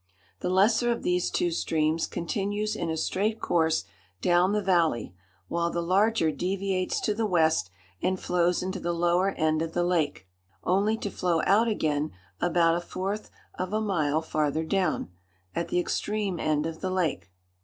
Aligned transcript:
The 0.39 0.49
lesser 0.49 0.91
of 0.91 1.03
these 1.03 1.29
two 1.29 1.51
streams 1.51 2.07
continues 2.07 2.75
in 2.75 2.89
a 2.89 2.97
straight 2.97 3.39
course 3.39 3.83
down 4.19 4.51
the 4.51 4.59
valley, 4.63 5.13
while 5.47 5.69
the 5.69 5.79
larger 5.83 6.31
deviates 6.31 6.99
to 7.01 7.13
the 7.13 7.27
west 7.27 7.69
and 8.01 8.19
flows 8.19 8.63
into 8.63 8.79
the 8.79 8.93
lower 8.93 9.29
end 9.33 9.61
of 9.61 9.73
the 9.73 9.83
lake, 9.83 10.27
only 10.63 10.97
to 10.97 11.11
flow 11.11 11.43
out 11.45 11.67
again 11.67 12.09
about 12.39 12.73
a 12.73 12.81
fourth 12.81 13.29
of 13.59 13.73
a 13.73 13.79
mile 13.79 14.23
farther 14.23 14.63
down, 14.63 15.11
at 15.53 15.67
the 15.67 15.77
extreme 15.79 16.39
end 16.39 16.65
of 16.65 16.81
the 16.81 16.89
lake. 16.89 17.29